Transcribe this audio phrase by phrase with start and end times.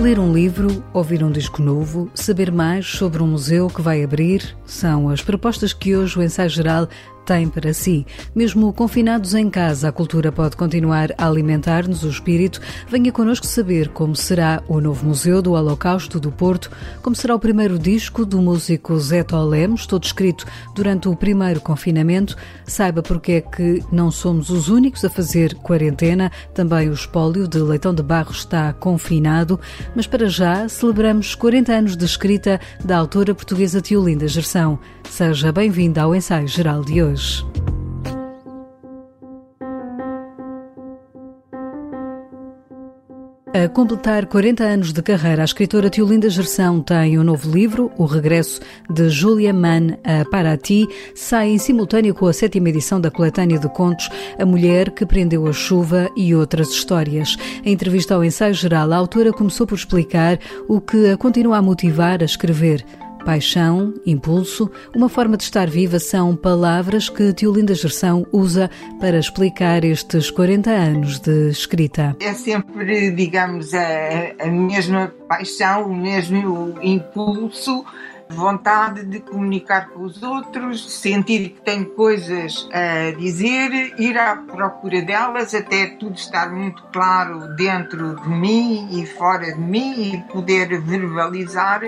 [0.00, 4.56] Ler um livro, ouvir um disco novo, saber mais sobre um museu que vai abrir
[4.64, 6.88] são as propostas que hoje o Ensaio Geral
[7.24, 8.06] tem para si.
[8.34, 12.60] Mesmo confinados em casa, a cultura pode continuar a alimentar-nos o espírito.
[12.88, 16.70] Venha connosco saber como será o novo Museu do Holocausto do Porto,
[17.02, 20.44] como será o primeiro disco do músico Zé Lemos, todo escrito
[20.74, 22.36] durante o primeiro confinamento.
[22.64, 26.30] Saiba porque é que não somos os únicos a fazer quarentena.
[26.54, 29.60] Também o espólio de Leitão de Barro está confinado.
[29.94, 34.78] Mas para já celebramos 40 anos de escrita da autora portuguesa Tiolinda Gerção.
[35.08, 37.44] Seja bem-vinda ao ensaio geral de hoje.
[43.52, 48.06] A completar 40 anos de carreira, a escritora Tiolinda Gerção tem um novo livro, O
[48.06, 50.86] Regresso de Julia Mann a Paraty,
[51.16, 55.48] sai em simultâneo com a sétima edição da coletânea de contos A Mulher que Prendeu
[55.48, 57.36] a Chuva e outras histórias.
[57.64, 61.62] Em entrevista ao ensaio geral, a autora começou por explicar o que a continua a
[61.62, 62.86] motivar a escrever.
[63.24, 69.84] Paixão, impulso, uma forma de estar viva são palavras que Tiolinda Gerção usa para explicar
[69.84, 72.16] estes 40 anos de escrita.
[72.20, 73.80] É sempre, digamos, a,
[74.40, 77.84] a mesma paixão, o mesmo impulso,
[78.30, 85.02] vontade de comunicar com os outros, sentir que tenho coisas a dizer, ir à procura
[85.02, 90.80] delas até tudo estar muito claro dentro de mim e fora de mim e poder
[90.80, 91.82] verbalizar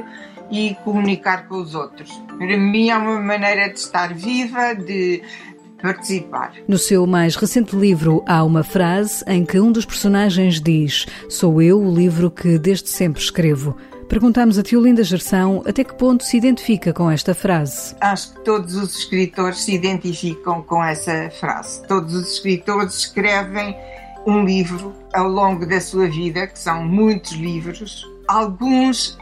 [0.53, 2.11] e comunicar com os outros.
[2.39, 5.23] Para mim é uma maneira de estar viva, de
[5.81, 6.53] participar.
[6.69, 11.61] No seu mais recente livro há uma frase em que um dos personagens diz: Sou
[11.61, 13.77] eu o livro que desde sempre escrevo.
[14.09, 17.97] Perguntamos a Tiolinda Gerção até que ponto se identifica com esta frase.
[17.99, 21.83] Acho que todos os escritores se identificam com essa frase.
[21.87, 23.75] Todos os escritores escrevem
[24.27, 28.07] um livro ao longo da sua vida, que são muitos livros.
[28.29, 29.19] Alguns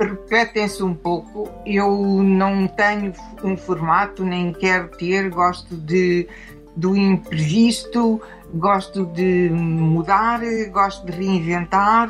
[0.00, 1.50] repetem-se um pouco.
[1.64, 3.12] Eu não tenho
[3.42, 6.28] um formato, nem quero ter, gosto de,
[6.76, 8.20] do imprevisto,
[8.54, 10.40] gosto de mudar,
[10.70, 12.08] gosto de reinventar,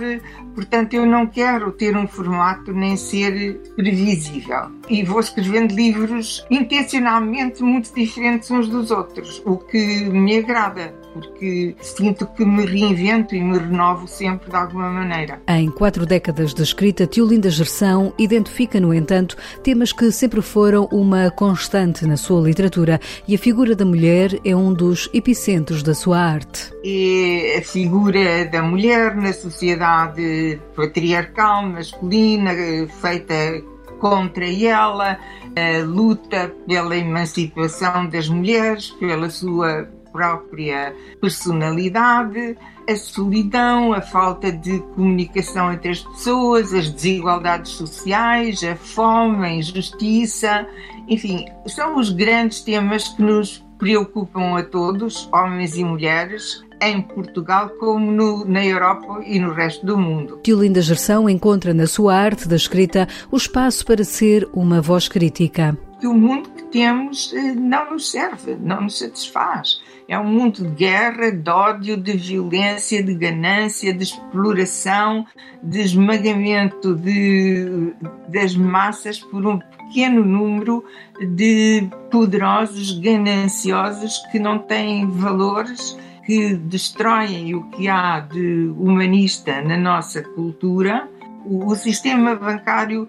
[0.54, 4.70] portanto eu não quero ter um formato nem ser previsível.
[4.88, 11.76] E vou escrevendo livros intencionalmente muito diferentes uns dos outros, o que me agrada porque
[11.80, 15.40] sinto que me reinvento e me renovo sempre de alguma maneira.
[15.48, 21.30] Em quatro décadas de escrita, Tiolinda Gerção identifica, no entanto, temas que sempre foram uma
[21.30, 26.18] constante na sua literatura e a figura da mulher é um dos epicentros da sua
[26.18, 26.72] arte.
[26.84, 32.50] É a figura da mulher na sociedade patriarcal, masculina,
[33.00, 33.62] feita
[33.98, 35.18] contra ela,
[35.56, 42.56] a luta pela emancipação das mulheres, pela sua própria personalidade,
[42.88, 49.52] a solidão, a falta de comunicação entre as pessoas, as desigualdades sociais, a fome, a
[49.52, 50.68] injustiça,
[51.08, 57.70] enfim, são os grandes temas que nos preocupam a todos, homens e mulheres, em Portugal
[57.80, 60.38] como no, na Europa e no resto do mundo.
[60.44, 65.76] Tiolinda Gerção encontra na sua arte da escrita o espaço para ser uma voz crítica.
[66.00, 69.80] Que o mundo que temos eh, não nos serve, não nos satisfaz.
[70.06, 75.26] É um mundo de guerra, de ódio, de violência, de ganância, de exploração,
[75.62, 77.94] de esmagamento de,
[78.28, 80.84] das massas por um pequeno número
[81.34, 89.76] de poderosos, gananciosos que não têm valores, que destroem o que há de humanista na
[89.76, 91.08] nossa cultura.
[91.46, 93.08] O, o sistema bancário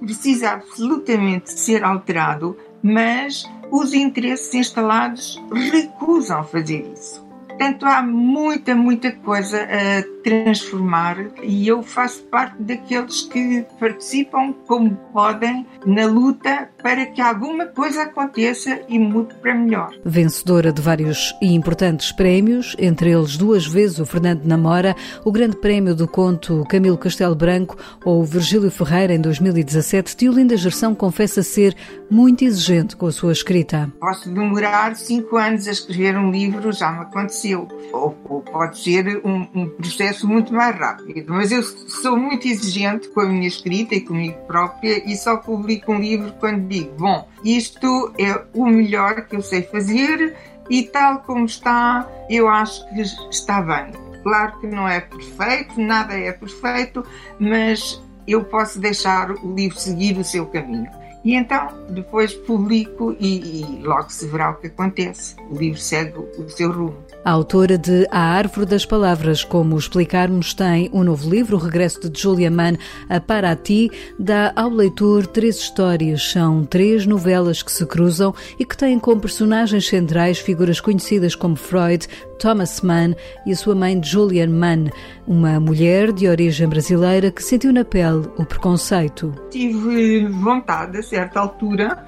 [0.00, 7.24] precisa absolutamente ser alterado, mas os interesses instalados recusam fazer isso.
[7.48, 14.96] Portanto, há muita, muita coisa a transformar e eu faço parte daqueles que participam como
[15.12, 19.90] podem na luta para que alguma coisa aconteça e mude para melhor.
[20.04, 25.56] Vencedora de vários e importantes prémios, entre eles duas vezes o Fernando Namora, o Grande
[25.56, 31.42] Prémio do Conto Camilo Castelo Branco ou o Virgílio Ferreira em 2017, Tiolinda Gerção confessa
[31.42, 31.76] ser
[32.10, 33.92] muito exigente com a sua escrita.
[34.00, 37.68] Posso demorar cinco anos a escrever um livro, já me aconteceu aconteceu.
[37.92, 41.32] Ou, ou pode ser um, um, processo muito mais rápido.
[41.32, 45.92] Mas eu sou muito exigente com a minha escrita e comigo própria e só publico
[45.92, 50.36] um livro quando digo: bom, isto é o melhor que eu sei fazer
[50.70, 53.92] e tal como está, eu acho que está bem.
[54.22, 57.04] Claro que não é perfeito, nada é perfeito,
[57.38, 60.90] mas eu posso deixar o livro seguir o seu caminho.
[61.24, 65.34] E então, depois publico e, e, logo se verá o que acontece.
[65.50, 66.96] O livro segue o seu rumo.
[67.26, 72.08] A autora de A Árvore das Palavras, como explicarmos, tem um novo livro, O Regresso
[72.08, 72.76] de Julia Mann
[73.08, 76.30] a Paraty, dá ao leitor três histórias.
[76.30, 81.56] São três novelas que se cruzam e que têm como personagens centrais figuras conhecidas como
[81.56, 82.06] Freud,
[82.38, 84.88] Thomas Mann e a sua mãe Julian Mann,
[85.26, 89.34] uma mulher de origem brasileira que sentiu na pele o preconceito.
[89.50, 92.06] Tive vontade, a certa altura,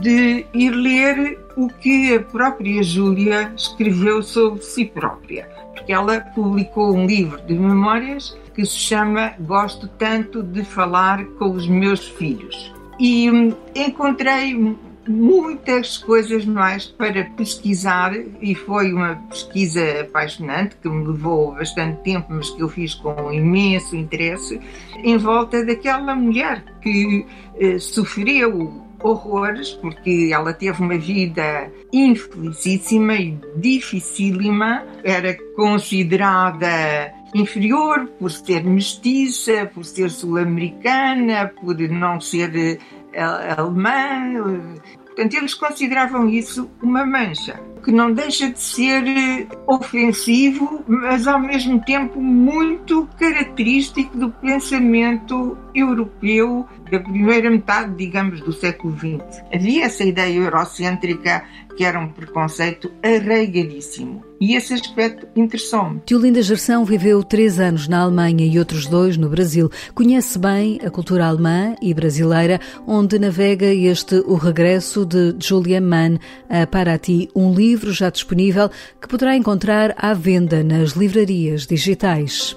[0.00, 6.94] de ir ler o que a própria Júlia escreveu sobre si própria, porque ela publicou
[6.94, 12.74] um livro de memórias que se chama Gosto Tanto de Falar com os Meus Filhos.
[12.98, 14.76] E hum, encontrei
[15.08, 22.26] muitas coisas mais para pesquisar e foi uma pesquisa apaixonante que me levou bastante tempo,
[22.30, 24.60] mas que eu fiz com imenso interesse,
[25.04, 27.24] em volta daquela mulher que
[27.58, 38.30] eh, sofreu horrores, porque ela teve uma vida infelicíssima e dificílima, era considerada inferior por
[38.30, 42.78] ser mestiça, por ser sul-americana, por não ser
[43.12, 43.22] eh,
[43.56, 44.60] alemã.
[45.04, 51.38] Portanto, eles consideravam isso uma mancha, que não deixa de ser eh, ofensivo, mas ao
[51.38, 59.40] mesmo tempo muito característico do pensamento europeu da primeira metade, digamos, do século XX.
[59.54, 61.44] Havia essa ideia eurocêntrica
[61.76, 64.24] que era um preconceito arraigadíssimo.
[64.40, 66.00] E esse aspecto interessou-me.
[66.04, 69.70] Tiolinda Gerção viveu três anos na Alemanha e outros dois no Brasil.
[69.94, 76.18] Conhece bem a cultura alemã e brasileira, onde navega este O Regresso de Julia Mann
[76.48, 78.70] a Paraty, um livro já disponível
[79.00, 82.56] que poderá encontrar à venda nas livrarias digitais.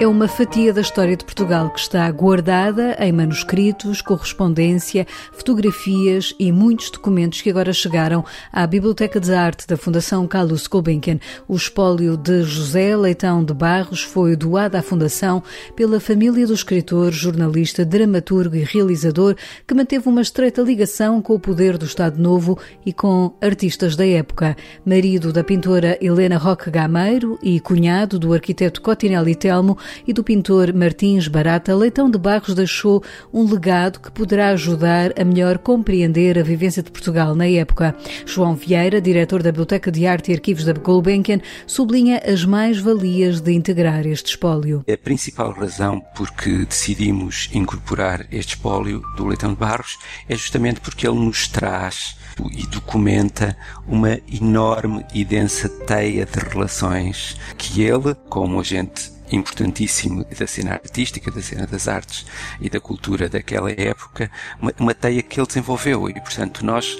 [0.00, 6.50] É uma fatia da história de Portugal que está guardada em manuscritos, correspondência, fotografias e
[6.50, 11.18] muitos documentos que agora chegaram à Biblioteca de Arte da Fundação Carlos Gulbenkian.
[11.46, 15.42] O espólio de José Leitão de Barros foi doado à Fundação
[15.76, 19.36] pela família do escritor, jornalista, dramaturgo e realizador
[19.68, 24.06] que manteve uma estreita ligação com o poder do Estado Novo e com artistas da
[24.06, 24.56] época.
[24.82, 29.76] Marido da pintora Helena Roque Gameiro e cunhado do arquiteto Cotinelli Telmo,
[30.06, 33.02] e do pintor Martins Barata, Leitão de Barros deixou
[33.32, 37.94] um legado que poderá ajudar a melhor compreender a vivência de Portugal na época.
[38.26, 43.52] João Vieira, diretor da Biblioteca de Arte e Arquivos da Gulbenkian, sublinha as mais-valias de
[43.52, 44.84] integrar este espólio.
[44.90, 49.98] A principal razão por que decidimos incorporar este espólio do Leitão de Barros
[50.28, 52.16] é justamente porque ele nos traz
[52.52, 53.56] e documenta
[53.86, 61.30] uma enorme e densa teia de relações que ele, como agente importantíssimo da cena artística,
[61.30, 62.26] da cena das artes
[62.60, 64.30] e da cultura daquela época,
[64.60, 66.08] uma, uma teia que ele desenvolveu.
[66.08, 66.98] E, portanto, nós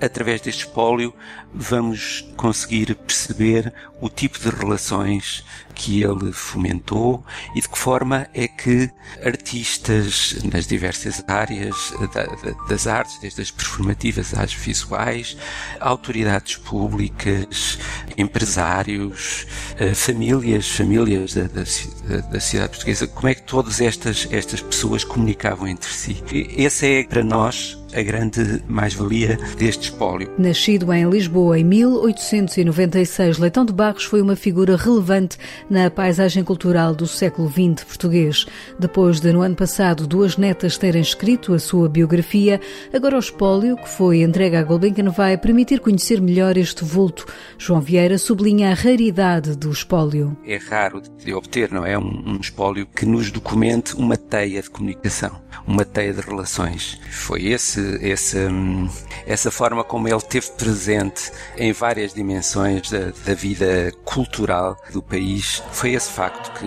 [0.00, 1.14] através deste espólio
[1.52, 7.24] vamos conseguir perceber o tipo de relações que ele fomentou
[7.54, 8.90] e de que forma é que
[9.24, 11.92] artistas nas diversas áreas
[12.68, 15.36] das artes, desde as performativas às visuais,
[15.80, 17.78] autoridades públicas,
[18.16, 19.46] empresários,
[19.78, 25.04] eh, famílias, famílias da, da, da cidade portuguesa, como é que todas estas, estas pessoas
[25.04, 26.22] comunicavam entre si.
[26.56, 30.30] Esse é para nós a grande mais-valia deste espólio.
[30.38, 35.38] Nascido em Lisboa em 1896, Leitão de Barros foi uma figura relevante
[35.70, 38.46] na paisagem cultural do século XX português.
[38.78, 42.60] Depois de, no ano passado, duas netas terem escrito a sua biografia,
[42.92, 47.26] agora o espólio, que foi entregue à Gulbenkian, vai permitir conhecer melhor este vulto.
[47.56, 50.36] João Vieira sublinha a raridade do espólio.
[50.44, 51.98] É raro de obter, não é?
[51.98, 57.00] Um, um espólio que nos documente uma teia de comunicação, uma teia de relações.
[57.10, 58.88] Foi esse, esse, hum,
[59.26, 65.62] essa forma como ele teve presente em várias dimensões da, da vida cultural do país.
[65.72, 66.66] Foi esse facto que,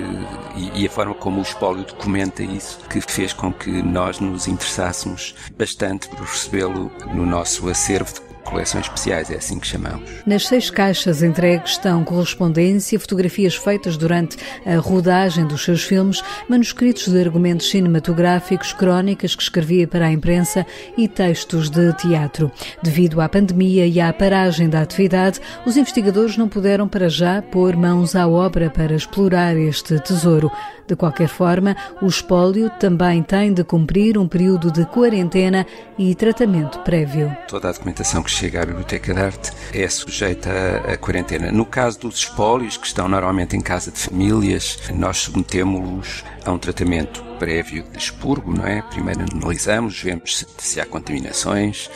[0.56, 4.48] e, e, a forma como o espólio documenta isso que fez com que nós nos
[4.48, 10.10] interessássemos bastante por recebê-lo no nosso acervo coleções especiais, é assim que chamamos.
[10.26, 17.08] Nas seis caixas entregues estão correspondência, fotografias feitas durante a rodagem dos seus filmes, manuscritos
[17.08, 20.66] de argumentos cinematográficos, crónicas que escrevia para a imprensa
[20.98, 22.52] e textos de teatro.
[22.84, 27.76] Devido à pandemia e à paragem da atividade, os investigadores não puderam para já pôr
[27.76, 30.52] mãos à obra para explorar este tesouro.
[30.92, 35.66] De qualquer forma, o espólio também tem de cumprir um período de quarentena
[35.98, 37.34] e tratamento prévio.
[37.48, 40.50] Toda a documentação que chega à Biblioteca de Arte é sujeita
[40.86, 41.50] à quarentena.
[41.50, 46.58] No caso dos espólios, que estão normalmente em casa de famílias, nós submetemos-los a um
[46.58, 48.82] tratamento prévio de expurgo, não é?
[48.82, 51.90] Primeiro analisamos, vemos se, se há contaminações,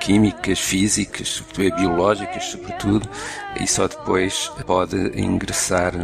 [0.00, 3.08] químicas, físicas, biológicas, sobretudo,
[3.58, 5.94] e só depois pode ingressar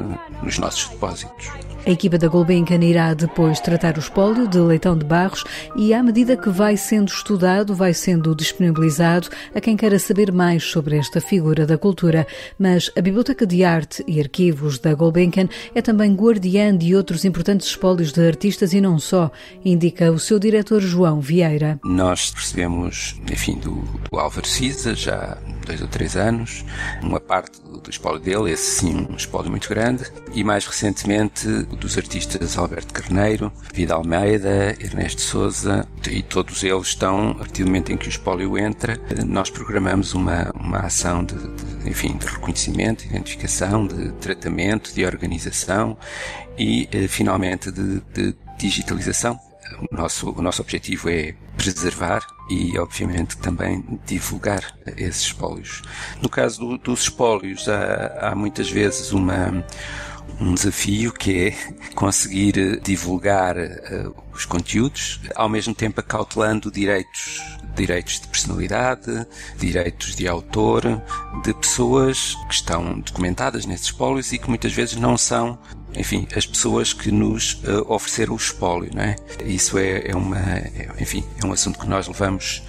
[0.42, 1.63] nos nossos depósitos.
[1.86, 5.44] A equipa da Gulbenkian irá depois tratar o espólio de Leitão de Barros
[5.76, 10.64] e, à medida que vai sendo estudado, vai sendo disponibilizado a quem queira saber mais
[10.64, 12.26] sobre esta figura da cultura.
[12.58, 17.66] Mas a Biblioteca de Arte e Arquivos da Gulbenkian é também guardiã de outros importantes
[17.66, 19.30] espólios de artistas e não só,
[19.62, 21.78] indica o seu diretor João Vieira.
[21.84, 25.36] Nós recebemos, enfim, do, do Álvaro Cisa já
[25.66, 26.64] dois ou três anos,
[27.02, 31.96] uma parte do espólio dele, esse sim, um espólio muito grande, e mais recentemente dos
[31.96, 37.92] artistas Alberto Carneiro, Vida Almeida, Ernesto Souza, e todos eles estão, a partir do momento
[37.92, 43.02] em que o espólio entra, nós programamos uma, uma ação de, de enfim, de reconhecimento,
[43.04, 45.96] de identificação, de tratamento, de organização
[46.58, 49.38] e, eh, finalmente, de, de digitalização.
[49.90, 55.82] O nosso, o nosso objetivo é preservar e, obviamente, também divulgar esses espólios.
[56.20, 59.64] No caso do, dos espólios, há, há muitas vezes uma
[60.40, 67.40] um desafio que é conseguir divulgar uh, os conteúdos, ao mesmo tempo acautelando direitos,
[67.74, 69.26] direitos de personalidade,
[69.58, 71.02] direitos de autor,
[71.42, 75.58] de pessoas que estão documentadas nesses espólios e que muitas vezes não são
[75.96, 79.16] enfim, as pessoas que nos uh, ofereceram o espólio, não é?
[79.44, 82.62] Isso é, é uma, é, enfim, é um assunto que nós levamos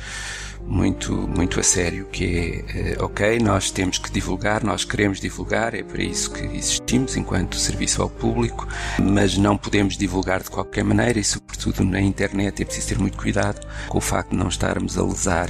[0.67, 5.83] muito, muito a sério, que é, ok, nós temos que divulgar, nós queremos divulgar, é
[5.83, 8.67] para isso que existimos enquanto serviço ao público,
[9.01, 13.17] mas não podemos divulgar de qualquer maneira e, sobretudo, na internet é preciso ter muito
[13.17, 15.49] cuidado com o facto de não estarmos a lesar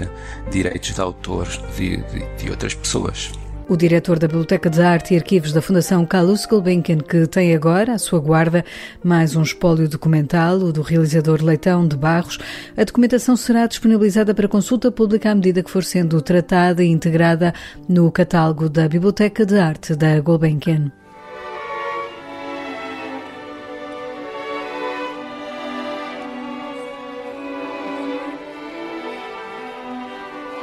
[0.51, 3.31] direitos de autor de, de, de outras pessoas.
[3.67, 7.93] O diretor da Biblioteca de Arte e Arquivos da Fundação Carlos Gulbenkian, que tem agora
[7.93, 8.63] à sua guarda
[9.03, 12.38] mais um espólio documental, o do realizador Leitão de Barros.
[12.77, 17.55] A documentação será disponibilizada para consulta pública à medida que for sendo tratada e integrada
[17.89, 20.91] no catálogo da Biblioteca de Arte da Gulbenkian.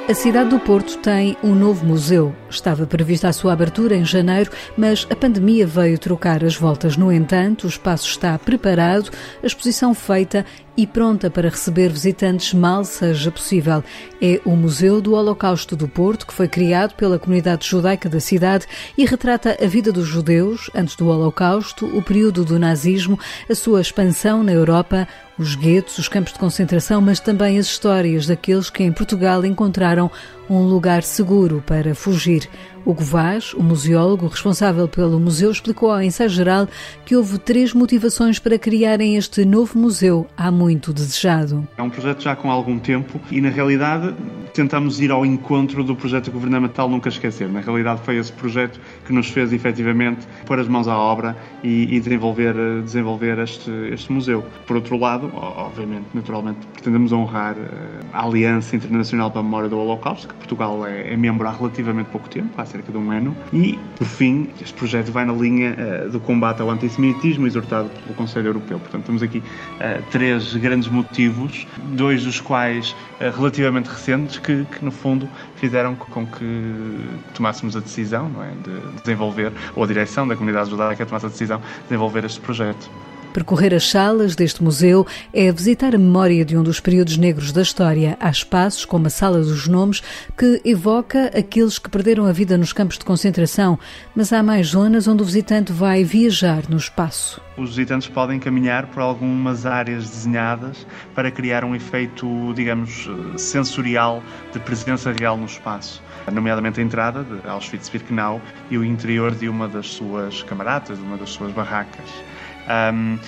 [0.09, 2.35] A cidade do Porto tem um novo museu.
[2.51, 6.97] Estava prevista a sua abertura em janeiro, mas a pandemia veio trocar as voltas.
[6.97, 10.45] No entanto, o espaço está preparado, a exposição feita
[10.77, 13.85] e pronta para receber visitantes mal seja possível.
[14.21, 18.67] É o Museu do Holocausto do Porto, que foi criado pela comunidade judaica da cidade
[18.97, 23.81] e retrata a vida dos judeus antes do Holocausto, o período do nazismo, a sua
[23.81, 25.07] expansão na Europa,
[25.39, 30.11] os guetos, os campos de concentração, mas também as histórias daqueles que em Portugal encontraram
[30.49, 32.49] um lugar seguro para fugir.
[32.85, 36.69] Hugo Vaz, o museólogo responsável pelo museu, explicou ao ensaio geral
[37.05, 41.67] que houve três motivações para criarem este novo museu, há muito desejado.
[41.77, 44.15] É um projeto já com algum tempo e, na realidade,
[44.53, 47.49] tentamos ir ao encontro do projeto governamental Nunca Esquecer.
[47.49, 51.95] Na realidade, foi esse projeto que nos fez, efetivamente, pôr as mãos à obra e,
[51.95, 54.45] e desenvolver, desenvolver este, este museu.
[54.67, 59.79] Por outro lado, obviamente, naturalmente, pretendemos honrar eh, a Aliança Internacional para a Memória do
[59.79, 63.37] Holocausto, que Portugal é, é membro há relativamente pouco tempo, há cerca de um ano,
[63.53, 65.77] e, por fim, este projeto vai na linha
[66.07, 68.81] uh, do combate ao antissemitismo exortado pelo Conselho Europeu.
[68.81, 74.85] Portanto, temos aqui uh, três grandes motivos, dois dos quais uh, relativamente recentes, que, que,
[74.85, 76.97] no fundo fizeram com que
[77.35, 81.59] tomássemos a decisão é, de desenvolver, ou a direção da comunidade judaica tomasse a decisão
[81.59, 82.91] de desenvolver este projeto.
[83.33, 87.63] Percorrer as salas deste museu é visitar a memória de um dos períodos negros da
[87.63, 88.17] história.
[88.21, 90.03] Há espaços, como a Sala dos Nomes,
[90.37, 93.79] que evoca aqueles que perderam a vida nos campos de concentração,
[94.15, 97.41] mas há mais zonas onde o visitante vai viajar no espaço.
[97.57, 104.23] Os visitantes podem caminhar por algumas áreas desenhadas para criar um efeito, digamos, sensorial
[104.53, 109.67] de presença real no espaço nomeadamente a entrada de Auschwitz-Birkenau e o interior de uma
[109.67, 112.09] das suas camaradas, de uma das suas barracas.
[112.69, 113.19] Um,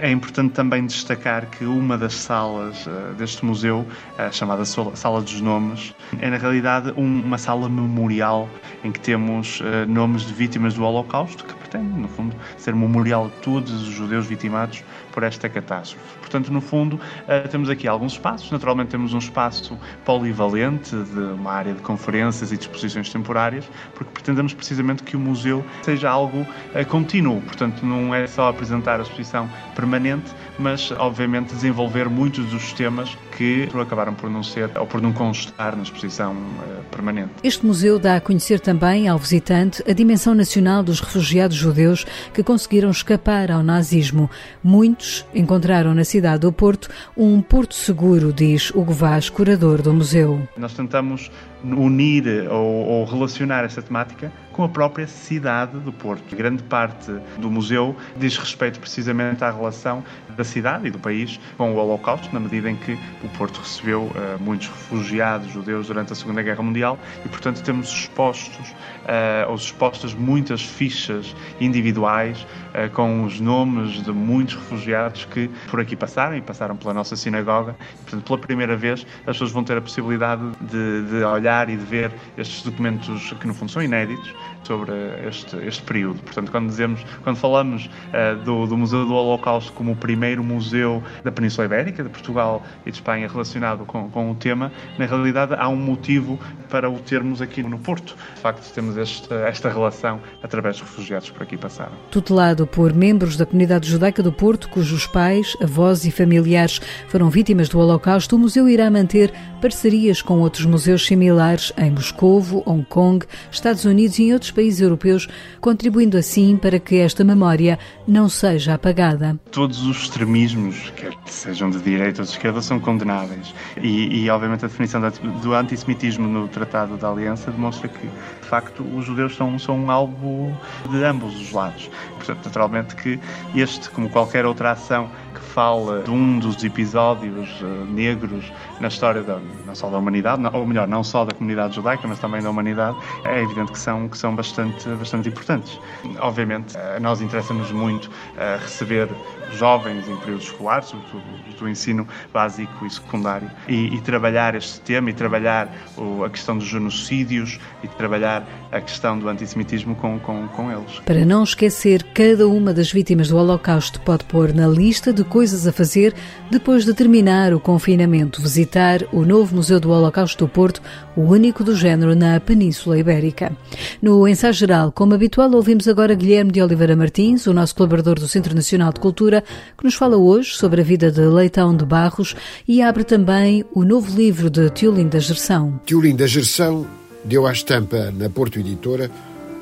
[0.00, 3.86] é importante também destacar que uma das salas deste museu,
[4.30, 8.48] chamada Sala dos Nomes, é na realidade uma sala memorial
[8.84, 13.36] em que temos nomes de vítimas do Holocausto, que pretende, no fundo, ser memorial de
[13.42, 14.82] todos os judeus vitimados
[15.16, 16.04] por esta catástrofe.
[16.18, 18.50] Portanto, no fundo, uh, temos aqui alguns espaços.
[18.50, 24.12] Naturalmente, temos um espaço polivalente de uma área de conferências e de exposições temporárias, porque
[24.12, 27.40] pretendemos precisamente que o museu seja algo uh, contínuo.
[27.40, 33.66] Portanto, não é só apresentar a exposição permanente, mas, obviamente, desenvolver muitos dos temas que
[33.80, 37.32] acabaram por não ser ou por não constar na exposição uh, permanente.
[37.42, 42.04] Este museu dá a conhecer também ao visitante a dimensão nacional dos refugiados judeus
[42.34, 44.30] que conseguiram escapar ao nazismo.
[44.62, 50.46] Muitos encontraram na cidade do Porto um porto seguro, diz Hugo Vaz, curador do museu.
[50.56, 51.30] Nós tentamos
[51.64, 56.34] unir ou, ou relacionar esta temática com a própria cidade do Porto.
[56.34, 60.02] Grande parte do museu diz respeito precisamente à relação
[60.34, 64.04] da cidade e do país com o Holocausto, na medida em que o Porto recebeu
[64.04, 69.56] uh, muitos refugiados judeus durante a Segunda Guerra Mundial e, portanto, temos expostos, uh, ou
[69.56, 76.36] expostas muitas fichas individuais uh, com os nomes de muitos refugiados que por aqui passaram
[76.36, 77.76] e passaram pela nossa sinagoga.
[78.02, 81.84] Portanto, pela primeira vez, as pessoas vão ter a possibilidade de, de olhar e de
[81.84, 84.34] ver estes documentos que, no fundo, são inéditos
[84.66, 84.92] sobre
[85.26, 86.20] este, este período.
[86.22, 91.02] Portanto, quando dizemos, quando falamos uh, do, do, Museu do Holocausto como o primeiro museu
[91.24, 95.54] da Península Ibérica, de Portugal e de Espanha relacionado com, com o tema, na realidade
[95.54, 98.16] há um motivo para o termos aqui no Porto.
[98.34, 101.92] De facto, temos esta, esta relação através dos refugiados por aqui passaram.
[102.10, 107.68] Tutelado por membros da comunidade judaica do Porto, cujos pais, avós e familiares foram vítimas
[107.68, 113.24] do Holocausto, o museu irá manter parcerias com outros museus similares em Moscovo, Hong Kong,
[113.50, 115.28] Estados Unidos e em outros países europeus,
[115.60, 119.38] contribuindo assim para que esta memória não seja apagada.
[119.52, 123.54] Todos os extremismos, quer sejam de direita ou de esquerda, são condenáveis.
[123.80, 125.00] E, e obviamente, a definição
[125.42, 129.90] do antissemitismo no Tratado da Aliança demonstra que, de facto, os judeus são, são um
[129.90, 130.56] alvo
[130.90, 131.90] de ambos os lados.
[132.14, 133.20] Portanto, naturalmente que
[133.54, 138.50] este, como qualquer outra ação que fala de um dos episódios uh, negros
[138.80, 142.18] na história da, não só da humanidade, ou melhor, não só da comunidade judaica, mas
[142.18, 145.78] também da humanidade, é evidente que são, que são bastante, bastante importantes.
[146.20, 149.08] Obviamente, uh, nós interessa-nos muito uh, receber
[149.52, 151.22] jovens em períodos escolares, sobretudo
[151.58, 156.56] do ensino básico e secundário, e, e trabalhar este tema e trabalhar o, a questão
[156.56, 160.98] dos genocídios e trabalhar a questão do antissemitismo com, com, com eles.
[161.00, 165.66] Para não esquecer, cada uma das vítimas do Holocausto pode pôr na lista de coisas
[165.66, 166.14] a fazer
[166.50, 170.80] depois de terminar o confinamento, visitar o novo Museu do Holocausto do Porto,
[171.16, 173.52] o único do género na Península Ibérica.
[174.00, 178.28] No ensaio geral, como habitual, ouvimos agora Guilherme de Oliveira Martins, o nosso colaborador do
[178.28, 179.42] Centro Nacional de Cultura,
[179.76, 182.34] que nos fala hoje sobre a vida de Leitão de Barros
[182.66, 185.80] e abre também o novo livro de Tiolin da Gerção.
[185.84, 186.86] Tiolin da Gerção
[187.24, 189.10] deu à estampa na Porto Editora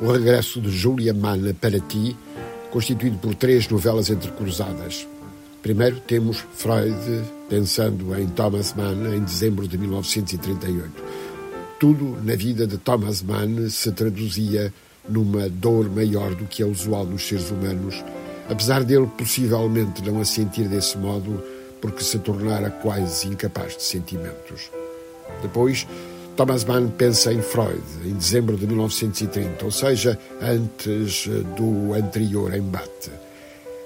[0.01, 2.17] o regresso de Júlia Mann para ti,
[2.71, 5.07] constituído por três novelas entrecruzadas.
[5.65, 11.03] Primeiro temos Freud pensando em Thomas Mann em dezembro de 1938
[11.85, 14.73] tudo na vida de Thomas Mann se traduzia
[15.07, 18.03] numa dor maior do que é usual nos seres humanos,
[18.49, 21.43] apesar dele possivelmente não a sentir desse modo
[21.83, 24.71] porque se tornara quase incapaz de sentimentos.
[25.43, 25.87] Depois,
[26.37, 33.11] Thomas Mann pensa em Freud, em dezembro de 1930, ou seja, antes do anterior embate.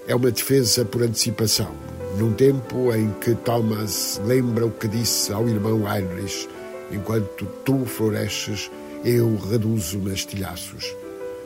[0.08, 1.68] É uma defesa por antecipação,
[2.16, 6.48] num tempo em que Thomas lembra o que disse ao irmão Heinrich
[6.90, 8.70] Enquanto tu floresces,
[9.04, 10.96] eu reduzo-me a estilhaços.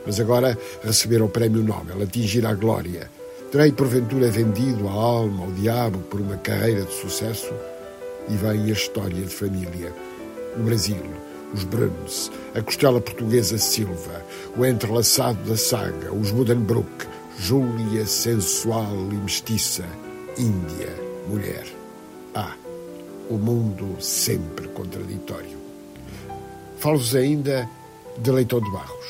[0.05, 3.11] Mas agora receber o prémio Nobel, atingir a glória.
[3.51, 7.53] Terei porventura vendido a alma ao diabo por uma carreira de sucesso?
[8.29, 9.93] E vem a história de família.
[10.55, 11.03] O Brasil,
[11.53, 19.15] os Bruns, a costela portuguesa Silva, o entrelaçado da saga, os Budenbrook, Júlia sensual e
[19.15, 19.83] mestiça,
[20.37, 20.89] Índia,
[21.27, 21.65] mulher.
[22.33, 22.55] Ah,
[23.29, 25.57] o mundo sempre contraditório.
[26.77, 27.67] Falo-vos ainda
[28.17, 29.05] de Leitão de Barros.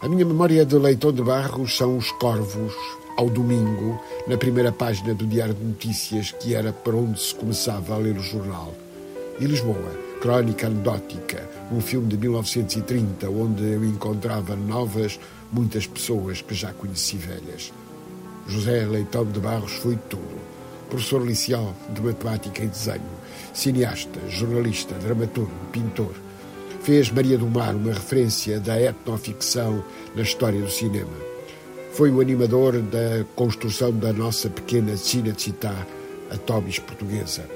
[0.00, 2.74] A minha memória de Leitão de Barros são os corvos
[3.16, 7.94] ao domingo, na primeira página do Diário de Notícias, que era para onde se começava
[7.94, 8.74] a ler o jornal.
[9.40, 15.18] E Lisboa, Crónica Anedótica, um filme de 1930, onde eu encontrava novas,
[15.52, 17.72] muitas pessoas que já conheci velhas.
[18.46, 20.46] José Leitão de Barros foi tudo.
[20.88, 23.02] Professor licenciado de Matemática e Desenho,
[23.52, 26.14] cineasta, jornalista, dramaturgo, pintor.
[26.82, 29.82] Fez Maria do Mar uma referência da etnoficção
[30.14, 31.10] na história do cinema.
[31.92, 35.74] Foi o animador da construção da nossa pequena Cinecittà,
[36.30, 37.48] a Tobis portuguesa.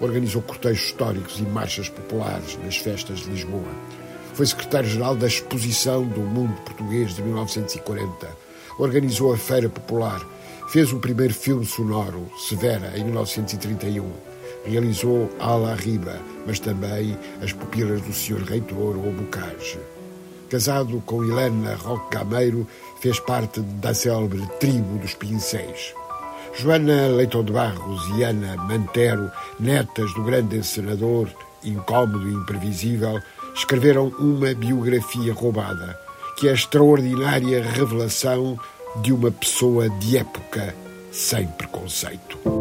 [0.00, 3.93] Organizou cortejos históricos e marchas populares nas festas de Lisboa.
[4.34, 8.28] Foi secretário-geral da Exposição do Mundo Português de 1940.
[8.80, 10.20] Organizou a Feira Popular.
[10.70, 14.10] Fez o primeiro filme sonoro, Severa, em 1931.
[14.64, 19.78] Realizou Ala Riba, mas também As Pupilas do Senhor Reitor ou Bocage.
[20.50, 22.66] Casado com Helena Roque Gameiro,
[23.00, 25.94] fez parte da célebre tribo dos Pincéis.
[26.58, 31.28] Joana Leitão de Barros e Ana Mantero, netas do grande encenador,
[31.64, 33.20] incómodo e imprevisível,
[33.54, 35.98] escreveram uma biografia roubada,
[36.36, 38.58] que é a extraordinária revelação
[39.02, 40.74] de uma pessoa de época
[41.12, 42.53] sem preconceito.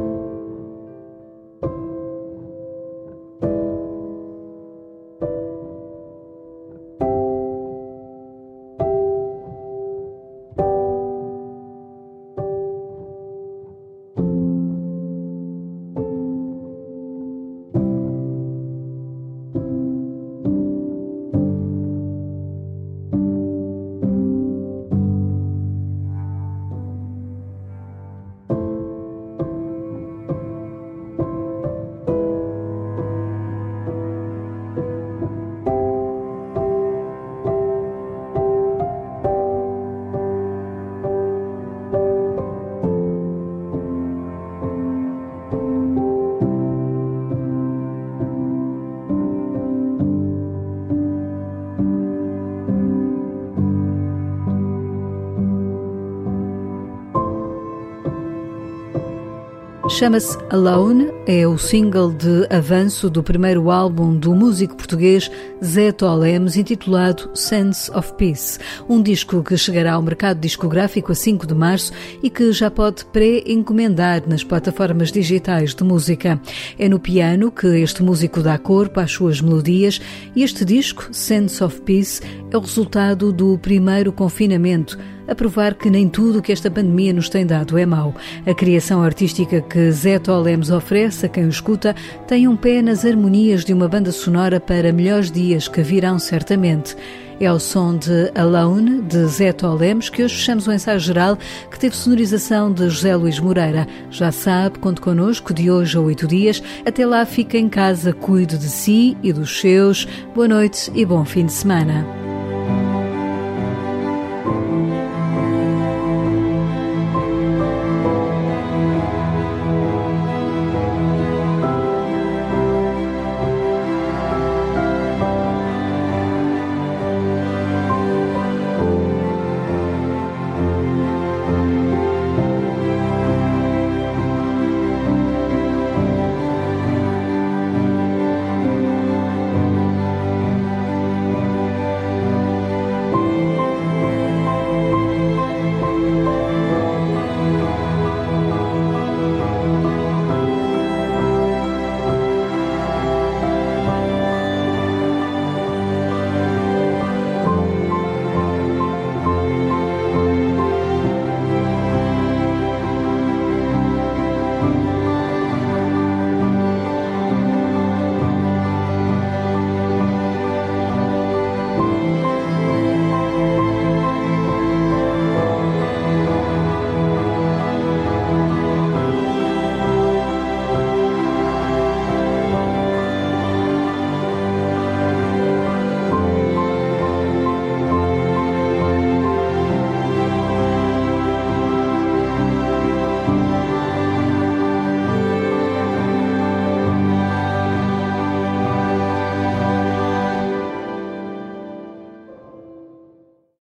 [59.94, 65.30] Chama-se Alone, é o single de avanço do primeiro álbum do músico português
[65.64, 68.60] Zé Tolemes, intitulado Sense of Peace.
[68.90, 73.06] Um disco que chegará ao mercado discográfico a 5 de março e que já pode
[73.06, 76.40] pré-encomendar nas plataformas digitais de música.
[76.78, 80.02] É no piano que este músico dá corpo às suas melodias
[80.36, 82.22] e este disco, Sense of Peace,
[82.52, 84.98] é o resultado do primeiro confinamento
[85.28, 88.14] a provar que nem tudo o que esta pandemia nos tem dado é mau.
[88.46, 91.96] A criação artística que Zé Tolemos oferece a quem o escuta
[92.28, 96.96] tem um pé nas harmonias de uma banda sonora para melhores dias que virão certamente.
[97.40, 101.38] É o som de Alone, de Zé Tolemos, que hoje fechamos o ensaio geral,
[101.70, 103.88] que teve sonorização de José Luís Moreira.
[104.10, 106.62] Já sabe, conte connosco de hoje a oito dias.
[106.86, 110.08] Até lá, fique em casa, cuide de si e dos seus.
[110.34, 112.33] Boa noite e bom fim de semana.